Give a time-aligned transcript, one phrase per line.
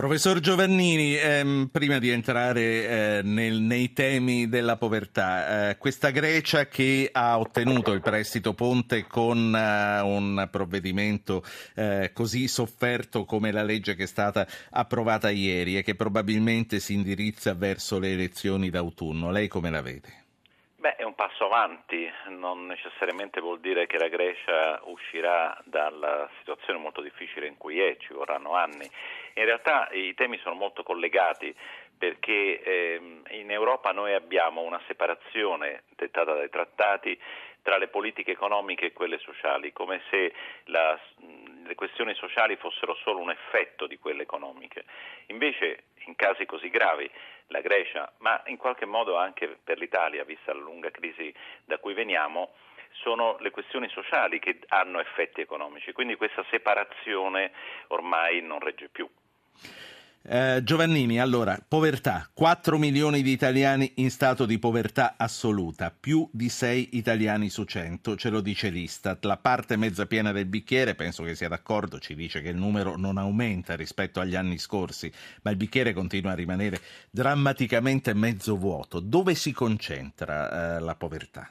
[0.00, 6.68] Professor Giovannini, ehm, prima di entrare eh, nel, nei temi della povertà, eh, questa Grecia
[6.68, 11.44] che ha ottenuto il prestito ponte con eh, un provvedimento
[11.74, 16.94] eh, così sofferto come la legge che è stata approvata ieri e che probabilmente si
[16.94, 20.29] indirizza verso le elezioni d'autunno, lei come la vede?
[20.80, 26.78] Beh, è un passo avanti, non necessariamente vuol dire che la Grecia uscirà dalla situazione
[26.78, 28.90] molto difficile in cui è, ci vorranno anni.
[29.34, 31.54] In realtà i temi sono molto collegati
[31.98, 37.20] perché eh, in Europa noi abbiamo una separazione dettata dai trattati
[37.60, 40.32] tra le politiche economiche e quelle sociali, come se
[40.64, 40.98] la,
[41.66, 44.86] le questioni sociali fossero solo un effetto di quelle economiche.
[45.26, 47.10] Invece, in casi così gravi,
[47.50, 51.32] la Grecia, ma in qualche modo anche per l'Italia, vista la lunga crisi
[51.64, 52.54] da cui veniamo,
[52.92, 55.92] sono le questioni sociali che hanno effetti economici.
[55.92, 57.52] Quindi questa separazione
[57.88, 59.08] ormai non regge più.
[60.22, 66.50] Eh, Giovannini, allora, povertà, 4 milioni di italiani in stato di povertà assoluta, più di
[66.50, 69.24] 6 italiani su 100, ce lo dice l'Istat.
[69.24, 72.98] La parte mezza piena del bicchiere, penso che sia d'accordo, ci dice che il numero
[72.98, 75.10] non aumenta rispetto agli anni scorsi,
[75.42, 79.00] ma il bicchiere continua a rimanere drammaticamente mezzo vuoto.
[79.00, 81.50] Dove si concentra eh, la povertà?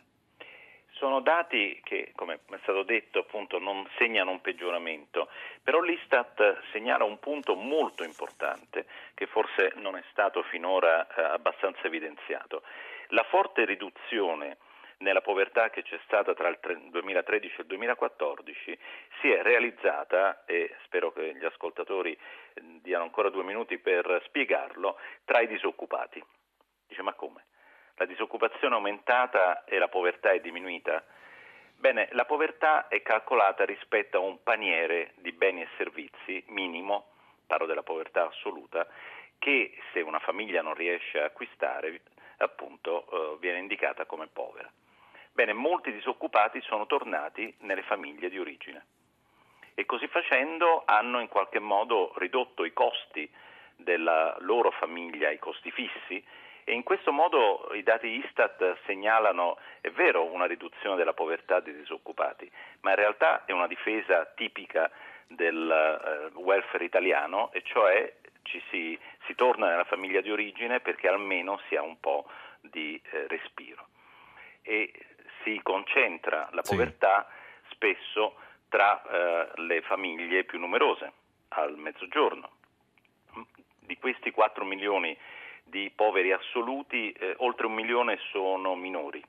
[0.99, 5.29] Sono dati che, come è stato detto, appunto, non segnano un peggioramento,
[5.63, 11.83] però l'Istat segnala un punto molto importante che forse non è stato finora eh, abbastanza
[11.83, 12.63] evidenziato.
[13.11, 14.57] La forte riduzione
[14.97, 18.77] nella povertà che c'è stata tra il 2013 e il 2014
[19.21, 24.97] si è realizzata, e spero che gli ascoltatori eh, diano ancora due minuti per spiegarlo,
[25.23, 26.21] tra i disoccupati.
[26.87, 27.45] Dice ma come?
[27.99, 31.03] La disoccupazione è aumentata e la povertà è diminuita?
[31.75, 37.07] Bene, la povertà è calcolata rispetto a un paniere di beni e servizi minimo,
[37.45, 38.87] parlo della povertà assoluta,
[39.37, 42.01] che se una famiglia non riesce a acquistare,
[42.37, 44.71] appunto, eh, viene indicata come povera.
[45.33, 48.85] Bene, molti disoccupati sono tornati nelle famiglie di origine
[49.73, 53.29] e così facendo hanno in qualche modo ridotto i costi
[53.75, 56.23] della loro famiglia, i costi fissi,
[56.69, 61.73] e in questo modo i dati Istat segnalano, è vero, una riduzione della povertà dei
[61.73, 62.49] disoccupati,
[62.81, 64.91] ma in realtà è una difesa tipica
[65.25, 68.13] del uh, welfare italiano, e cioè
[68.43, 72.29] ci si, si, torna nella famiglia di origine perché almeno si ha un po'
[72.61, 73.87] di eh, respiro.
[74.61, 74.93] E
[75.41, 77.27] si concentra la povertà
[77.67, 77.73] sì.
[77.73, 78.35] spesso
[78.69, 81.13] tra eh, le famiglie più numerose,
[81.49, 82.47] al mezzogiorno.
[83.79, 85.17] Di questi 4 milioni
[85.69, 89.23] di poveri assoluti, eh, oltre un milione sono minori.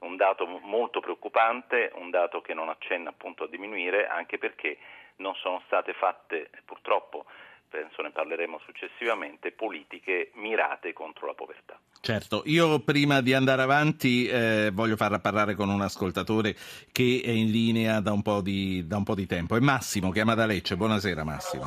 [0.00, 4.78] Un dato molto preoccupante, un dato che non accenna appunto a diminuire, anche perché
[5.16, 7.24] non sono state fatte purtroppo
[7.72, 11.80] penso ne parleremo successivamente, politiche mirate contro la povertà.
[12.02, 16.54] Certo, io prima di andare avanti eh, voglio farla parlare con un ascoltatore
[16.92, 19.56] che è in linea da un po' di, un po di tempo.
[19.56, 20.76] È Massimo, chiama da Lecce.
[20.76, 21.64] Buonasera Massimo.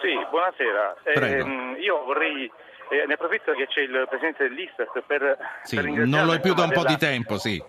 [0.00, 0.96] Sì, buonasera.
[1.02, 2.50] Eh, io vorrei
[2.90, 6.54] eh, ne approfitto che c'è il presidente dell'Istat per, sì, per Non lo è più
[6.54, 7.62] da un po' di tempo, sì.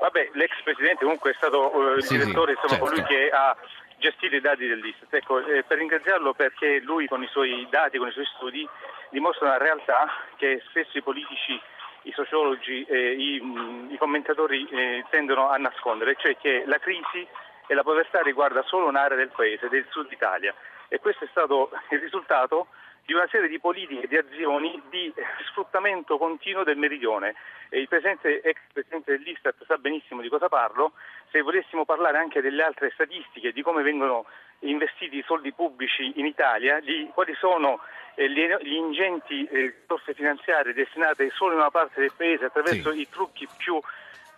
[0.00, 2.84] Vabbè, l'ex presidente comunque è stato uh, il sì, direttore, sì, insomma, certo.
[2.84, 3.56] colui che ha
[3.98, 5.12] gestito i dati dell'Istat.
[5.12, 8.66] Ecco, eh, per ringraziarlo perché lui con i suoi dati, con i suoi studi,
[9.10, 11.60] dimostra una realtà che spesso i politici
[12.04, 13.42] i sociologi e i,
[13.90, 17.26] i, commentatori eh, tendono a nascondere, cioè che la crisi
[17.66, 20.54] e la povertà riguarda solo un'area del paese, del sud Italia
[20.88, 22.68] e questo è stato il risultato
[23.04, 25.12] di una serie di politiche, di azioni di
[25.48, 27.34] sfruttamento continuo del meridione.
[27.68, 30.92] E il presidente, ex presidente dell'Istat sa benissimo di cosa parlo,
[31.30, 34.26] se volessimo parlare anche delle altre statistiche, di come vengono
[34.60, 37.80] investiti i soldi pubblici in Italia, di quali sono
[38.14, 42.92] eh, gli, gli, ingenti eh, risorse finanziarie destinate solo in una parte del paese attraverso
[42.92, 43.00] sì.
[43.00, 43.80] i trucchi più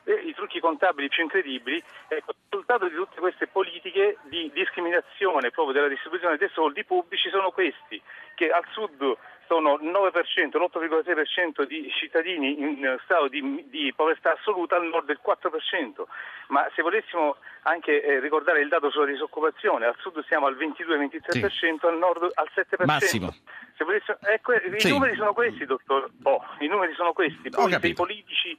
[0.04, 5.74] i trucchi contabili più incredibili, ecco, il risultato di tutte queste politiche di discriminazione proprio
[5.74, 8.00] della distribuzione dei soldi pubblici sono questi,
[8.34, 9.16] che al sud
[9.46, 15.20] sono il 9%, l'8,6% di cittadini in stato di, di, povertà assoluta, al nord del
[15.24, 16.04] 4%.
[16.48, 21.48] Ma se volessimo anche eh, ricordare il dato sulla disoccupazione, al sud siamo al 22-23%,
[21.48, 21.66] sì.
[21.82, 22.84] al nord al 7%.
[22.86, 23.34] Massimo.
[23.78, 24.90] Volessimo, ecco, I sì.
[24.90, 27.50] numeri sono questi, dottor Oh, i numeri sono questi.
[27.50, 28.56] Poi i politici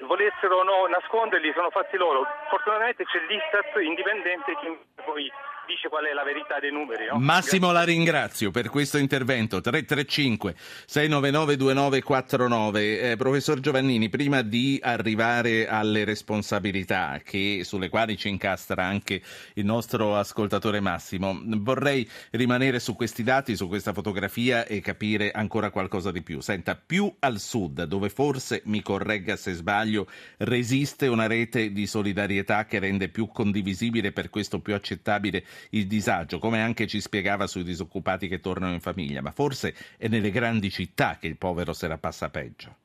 [0.00, 2.26] volessero no, nasconderli sono fatti loro.
[2.48, 5.30] Fortunatamente c'è l'Istat indipendente che poi
[5.66, 7.06] dice qual è la verità dei numeri.
[7.06, 7.18] No?
[7.18, 9.60] Massimo la ringrazio per questo intervento.
[9.60, 10.54] 335
[10.86, 13.10] 699 2949.
[13.10, 19.20] Eh, professor Giovannini, prima di arrivare alle responsabilità che, sulle quali ci incastra anche
[19.54, 25.70] il nostro ascoltatore Massimo, vorrei rimanere su questi dati, su questa fotografia e capire ancora
[25.70, 26.40] qualcosa di più.
[26.40, 30.06] Senta, più al sud, dove forse mi corregga se sbaglio,
[30.38, 36.38] resiste una rete di solidarietà che rende più condivisibile per questo più accettabile il disagio,
[36.38, 40.70] come anche ci spiegava sui disoccupati che tornano in famiglia, ma forse è nelle grandi
[40.70, 42.76] città che il povero se la passa peggio.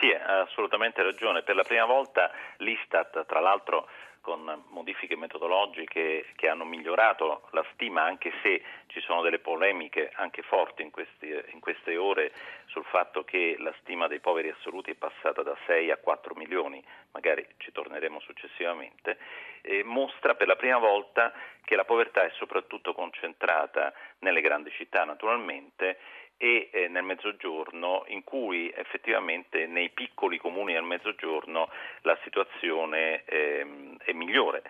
[0.00, 1.42] Sì, ha assolutamente ragione.
[1.42, 3.88] Per la prima volta l'Istat, tra l'altro
[4.26, 10.42] con modifiche metodologiche che hanno migliorato la stima, anche se ci sono delle polemiche anche
[10.42, 12.32] forti in, questi, in, queste ore
[12.64, 16.82] sul fatto che la stima dei poveri assoluti è passata da 6 a 4 milioni,
[17.12, 19.16] magari ci torneremo successivamente,
[19.62, 21.32] eh, mostra per la prima volta
[21.62, 25.98] che la povertà è soprattutto concentrata nelle grandi città naturalmente
[26.38, 31.70] e eh, nel mezzogiorno in cui effettivamente nei piccoli comuni del mezzogiorno
[32.02, 34.62] la situazione ehm, è migliore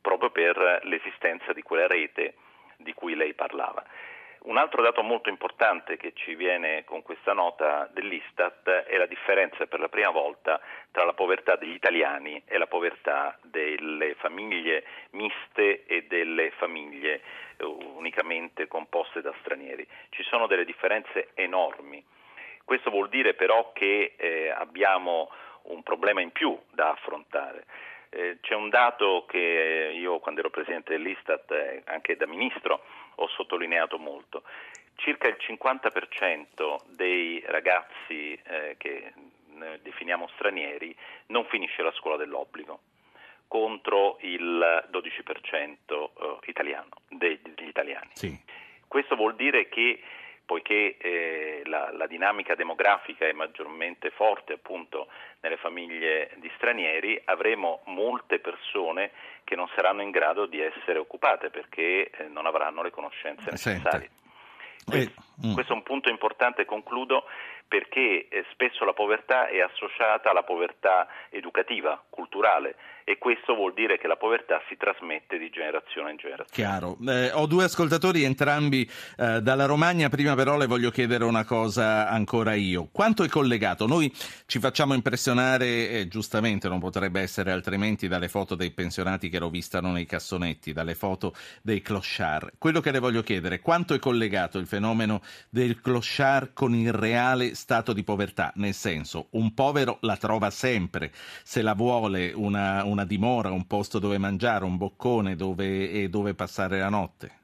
[0.00, 2.34] proprio per l'esistenza di quella rete
[2.76, 3.82] di cui lei parlava.
[4.44, 9.64] Un altro dato molto importante che ci viene con questa nota dell'Istat è la differenza
[9.64, 10.60] per la prima volta
[10.90, 17.22] tra la povertà degli italiani e la povertà delle famiglie miste e delle famiglie
[17.56, 19.88] eh, unicamente composte da stranieri.
[20.10, 22.04] Ci sono delle differenze enormi.
[22.62, 25.30] Questo vuol dire però che eh, abbiamo
[25.62, 27.64] un problema in più da affrontare.
[28.14, 32.84] Eh, c'è un dato che io quando ero presidente dell'Istat, eh, anche da ministro,
[33.16, 34.44] ho sottolineato molto.
[34.94, 39.12] Circa il 50% dei ragazzi eh, che
[39.82, 40.96] definiamo stranieri
[41.26, 42.80] non finisce la scuola dell'obbligo
[43.48, 48.10] contro il 12% eh, italiano, degli italiani.
[48.12, 48.36] Sì.
[48.86, 50.00] Questo vuol dire che
[50.46, 55.08] poiché eh, la, la, dinamica demografica è maggiormente forte appunto
[55.40, 59.10] nelle famiglie di stranieri, avremo molte persone
[59.44, 64.10] che non saranno in grado di essere occupate perché eh, non avranno le conoscenze necessarie.
[64.84, 65.54] Questo, eh, mm.
[65.54, 67.24] questo, è un punto importante, concludo,
[67.66, 73.98] perché eh, spesso la povertà è associata alla povertà educativa, culturale e questo vuol dire
[73.98, 76.50] che la povertà si trasmette di generazione in generazione.
[76.50, 76.96] Chiaro.
[77.06, 82.08] Eh, ho due ascoltatori, entrambi eh, dalla Romagna, prima però le voglio chiedere una cosa
[82.08, 82.88] ancora io.
[82.90, 83.86] Quanto è collegato?
[83.86, 84.10] Noi
[84.46, 89.92] ci facciamo impressionare, eh, giustamente non potrebbe essere altrimenti, dalle foto dei pensionati che rovistano
[89.92, 92.52] nei cassonetti, dalle foto dei clochard.
[92.56, 95.20] Quello che le voglio chiedere, quanto è collegato il fenomeno
[95.50, 98.52] del clochard con il reale stato di povertà?
[98.56, 103.98] Nel senso, un povero la trova sempre, se la vuole una, una dimora, un posto
[103.98, 107.42] dove mangiare, un boccone dove, e dove passare la notte?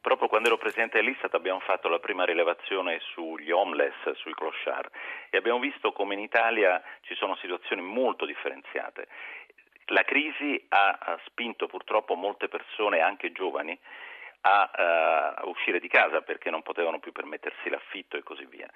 [0.00, 4.90] Proprio quando ero presidente dell'Istat abbiamo fatto la prima rilevazione sugli homeless, sui clochard
[5.30, 9.06] e abbiamo visto come in Italia ci sono situazioni molto differenziate.
[9.86, 13.78] La crisi ha spinto purtroppo molte persone, anche giovani,
[14.42, 18.68] a, uh, a, uscire di casa perché non potevano più permettersi l'affitto e così via.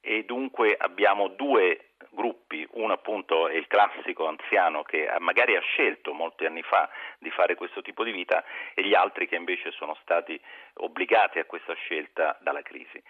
[0.00, 6.12] E dunque abbiamo due gruppi, uno appunto è il classico anziano che magari ha scelto
[6.12, 6.88] molti anni fa
[7.18, 8.44] di fare questo tipo di vita
[8.74, 10.40] e gli altri che invece sono stati
[10.74, 13.00] obbligati a questa scelta dalla crisi.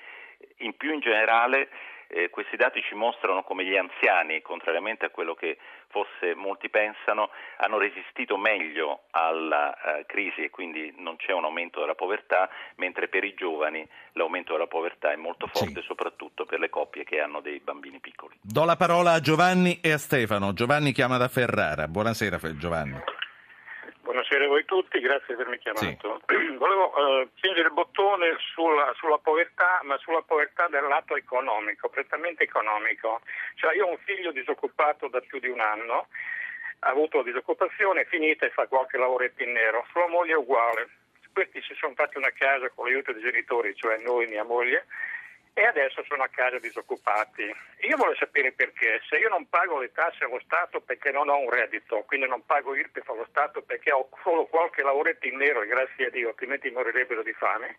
[0.58, 1.68] In più in generale
[2.08, 5.58] eh, questi dati ci mostrano come gli anziani, contrariamente a quello che
[5.88, 11.80] forse molti pensano, hanno resistito meglio alla eh, crisi e quindi non c'è un aumento
[11.80, 15.86] della povertà, mentre per i giovani l'aumento della povertà è molto forte, sì.
[15.86, 18.36] soprattutto per le coppie che hanno dei bambini piccoli.
[18.40, 20.52] Do la parola a Giovanni e a Stefano.
[20.52, 21.88] Giovanni chiama da Ferrara.
[21.88, 23.15] Buonasera Giovanni.
[24.06, 26.20] Buonasera a voi tutti, grazie per avermi chiamato.
[26.28, 26.54] Sì.
[26.54, 33.20] Volevo uh, il bottone sulla, sulla, povertà, ma sulla povertà del lato economico, prettamente economico.
[33.56, 36.06] Cioè io ho un figlio disoccupato da più di un anno,
[36.86, 39.84] ha avuto disoccupazione, è finita e fa qualche lavoretto in nero.
[39.90, 40.88] Sua moglie è uguale.
[41.32, 44.86] Questi si sono fatti una casa con l'aiuto dei genitori, cioè noi, mia moglie,
[45.58, 47.44] e adesso sono a casa disoccupati.
[47.88, 49.00] Io voglio sapere perché.
[49.08, 52.44] Se io non pago le tasse allo Stato perché non ho un reddito, quindi non
[52.44, 56.68] pago IRPEF allo Stato perché ho solo qualche lavoretto in nero grazie a Dio, altrimenti
[56.68, 57.74] morirebbero di fame,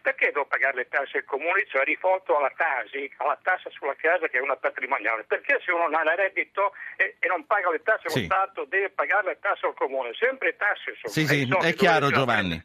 [0.00, 1.66] perché devo pagare le tasse al comune?
[1.68, 5.24] Cioè rifolto alla TASI, alla tassa sulla casa che è una patrimoniale.
[5.24, 8.24] Perché se uno non ha il reddito e, e, non paga le tasse allo sì.
[8.24, 10.14] Stato deve pagare le tasse al comune?
[10.14, 11.12] Sempre tasse sono.
[11.12, 12.56] Sì, sì, è chiaro Giovanni.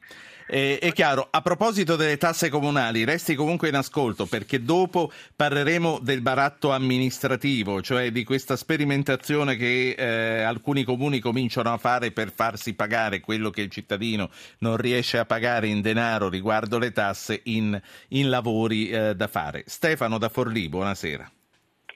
[0.50, 6.00] Eh, è chiaro, a proposito delle tasse comunali, resti comunque in ascolto perché dopo parleremo
[6.02, 12.32] del baratto amministrativo, cioè di questa sperimentazione che eh, alcuni comuni cominciano a fare per
[12.32, 17.42] farsi pagare quello che il cittadino non riesce a pagare in denaro riguardo le tasse
[17.46, 17.78] in,
[18.10, 19.64] in lavori eh, da fare.
[19.66, 21.30] Stefano da Forlì, buonasera.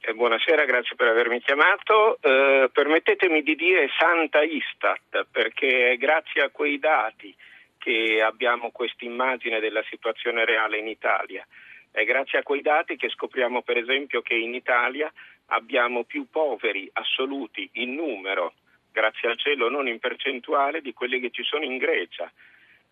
[0.02, 2.18] Eh, buonasera, grazie per avermi chiamato.
[2.22, 7.34] Eh, permettetemi di dire Santa Istat, perché grazie a quei dati
[7.82, 11.46] che abbiamo questa immagine della situazione reale in Italia.
[11.90, 15.12] È grazie a quei dati che scopriamo per esempio che in Italia
[15.48, 18.54] abbiamo più poveri assoluti in numero,
[18.92, 22.32] grazie al cielo non in percentuale, di quelli che ci sono in Grecia.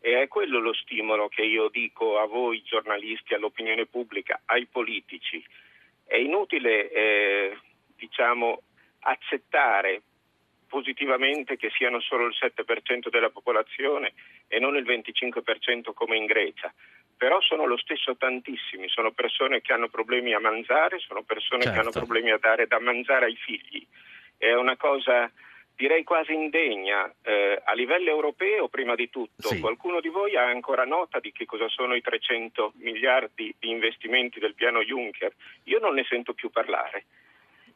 [0.01, 5.43] E è quello lo stimolo che io dico a voi giornalisti, all'opinione pubblica, ai politici
[6.03, 7.57] è inutile eh,
[7.95, 8.63] diciamo,
[9.01, 10.01] accettare
[10.67, 14.13] positivamente che siano solo il 7% della popolazione
[14.49, 16.73] e non il 25% come in Grecia.
[17.15, 21.75] Però sono lo stesso tantissimi, sono persone che hanno problemi a mangiare, sono persone certo.
[21.75, 22.07] che hanno certo.
[22.07, 23.85] problemi a dare da mangiare ai figli.
[24.37, 25.31] È una cosa
[25.79, 29.47] direi quasi indegna eh, a livello europeo prima di tutto.
[29.47, 29.61] Sì.
[29.61, 34.39] Qualcuno di voi ha ancora nota di che cosa sono i 300 miliardi di investimenti
[34.39, 35.33] del piano Juncker?
[35.63, 37.05] Io non ne sento più parlare.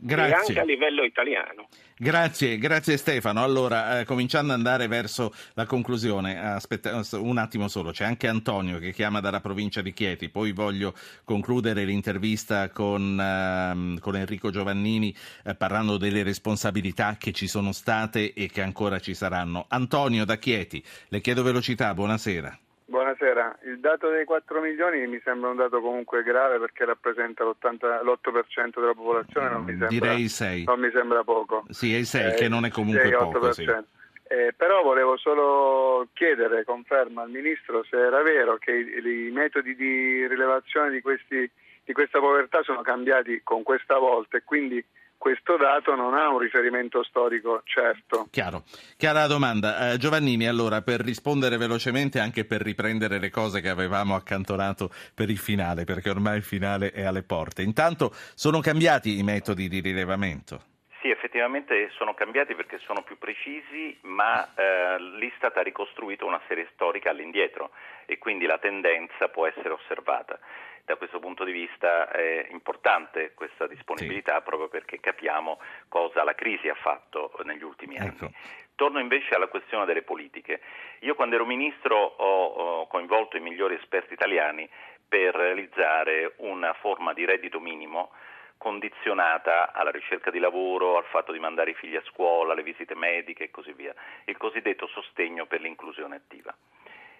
[0.05, 0.33] Grazie.
[0.33, 1.67] E anche a livello italiano.
[1.97, 3.41] Grazie, grazie Stefano.
[3.41, 8.79] Allora, eh, cominciando ad andare verso la conclusione, aspetta un attimo solo, c'è anche Antonio
[8.79, 10.93] che chiama dalla provincia di Chieti, poi voglio
[11.23, 18.33] concludere l'intervista con, eh, con Enrico Giovannini eh, parlando delle responsabilità che ci sono state
[18.33, 19.65] e che ancora ci saranno.
[19.69, 22.59] Antonio da Chieti, le chiedo velocità, buonasera.
[22.85, 28.79] Buonasera, il dato dei 4 milioni mi sembra un dato comunque grave perché rappresenta l'8%
[28.79, 30.63] della popolazione, non mi sembra, Direi 6.
[30.65, 31.63] Non mi sembra poco.
[31.69, 33.51] Sì, è il 6 eh, che non è comunque 6, poco.
[33.53, 33.63] Sì.
[33.63, 39.75] Eh, però volevo solo chiedere conferma al Ministro se era vero che i, i metodi
[39.75, 41.49] di rilevazione di, questi,
[41.83, 44.83] di questa povertà sono cambiati con questa volta e quindi
[45.23, 48.27] questo dato non ha un riferimento storico certo.
[48.29, 48.63] Chiaro.
[48.97, 49.93] Chiara domanda.
[49.93, 55.29] Eh, Giovannini, allora, per rispondere velocemente anche per riprendere le cose che avevamo accantonato per
[55.29, 57.61] il finale, perché ormai il finale è alle porte.
[57.61, 60.59] Intanto sono cambiati i metodi di rilevamento?
[60.99, 66.67] Sì, effettivamente sono cambiati perché sono più precisi, ma eh, l'Istat ha ricostruito una serie
[66.73, 67.71] storica all'indietro
[68.05, 70.37] e quindi la tendenza può essere osservata
[70.85, 74.43] da questo punto di vista è importante questa disponibilità sì.
[74.43, 78.09] proprio perché capiamo cosa la crisi ha fatto negli ultimi anni.
[78.09, 78.31] Ecco.
[78.75, 80.61] Torno invece alla questione delle politiche.
[80.99, 84.67] Io quando ero ministro ho, ho coinvolto i migliori esperti italiani
[85.07, 88.11] per realizzare una forma di reddito minimo
[88.57, 92.95] condizionata alla ricerca di lavoro, al fatto di mandare i figli a scuola, alle visite
[92.95, 93.93] mediche e così via,
[94.25, 96.55] il cosiddetto sostegno per l'inclusione attiva.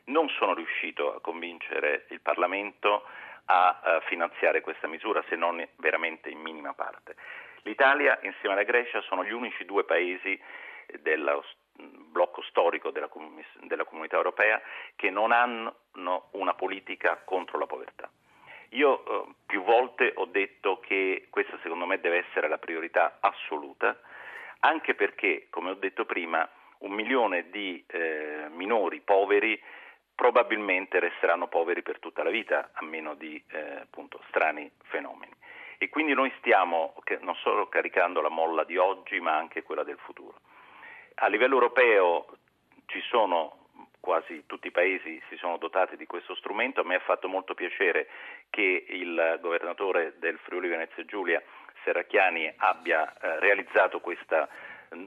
[0.05, 3.03] Non sono riuscito a convincere il Parlamento
[3.45, 7.15] a uh, finanziare questa misura, se non veramente in minima parte.
[7.63, 10.39] L'Italia insieme alla Grecia sono gli unici due paesi
[10.99, 11.41] del
[11.75, 13.09] blocco storico della,
[13.61, 14.61] della comunità europea
[14.95, 15.77] che non hanno
[16.31, 18.09] una politica contro la povertà.
[18.69, 23.99] Io eh, più volte ho detto che questa secondo me deve essere la priorità assoluta,
[24.59, 26.47] anche perché, come ho detto prima,
[26.79, 29.61] un milione di eh, minori poveri
[30.15, 35.33] probabilmente resteranno poveri per tutta la vita, a meno di eh, appunto, strani fenomeni.
[35.77, 39.97] E quindi noi stiamo non solo caricando la molla di oggi, ma anche quella del
[39.97, 40.39] futuro.
[41.15, 42.25] A livello europeo
[42.85, 43.63] ci sono
[44.03, 46.81] quasi tutti i paesi si sono dotati di questo strumento.
[46.81, 48.09] A me ha fatto molto piacere
[48.49, 51.41] che il governatore del Friuli Venezia Giulia
[51.85, 54.49] Serracchiani abbia eh, realizzato questa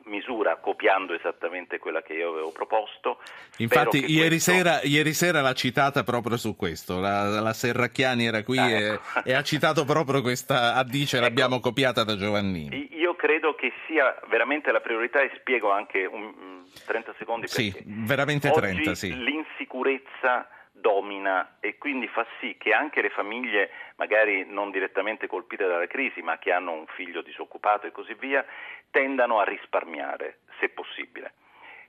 [0.04, 3.18] misura copiando esattamente quella che io avevo proposto.
[3.58, 4.52] Infatti ieri, questo...
[4.52, 9.20] sera, ieri, sera, l'ha citata proprio su questo, la, la Serracchiani era qui ah, ecco.
[9.24, 12.88] e, e, ha citato proprio questa, a dice ecco, l'abbiamo copiata da Giovannini.
[12.96, 17.82] Io credo che sia veramente la priorità e spiego anche un, 30 secondi perché sì,
[17.86, 19.14] veramente 30, sì.
[19.14, 20.48] l'insicurezza
[20.78, 26.22] domina e quindi fa sì che anche le famiglie magari non direttamente colpite dalla crisi
[26.22, 28.44] ma che hanno un figlio disoccupato e così via
[28.90, 31.32] tendano a risparmiare se possibile.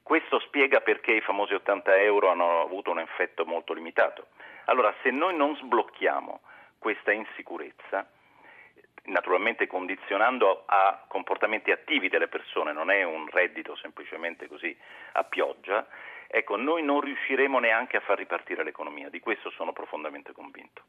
[0.03, 4.27] Questo spiega perché i famosi 80 euro hanno avuto un effetto molto limitato.
[4.65, 6.41] Allora se noi non sblocchiamo
[6.79, 8.10] questa insicurezza,
[9.08, 14.75] naturalmente condizionando a comportamenti attivi delle persone, non è un reddito semplicemente così
[15.13, 15.86] a pioggia,
[16.29, 20.84] Ecco, noi non riusciremo neanche a far ripartire l'economia, di questo sono profondamente convinto.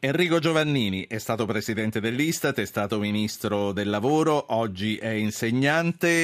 [0.00, 6.20] Enrico Giovannini è stato presidente dell'Istat, è stato ministro del lavoro, oggi è insegnante.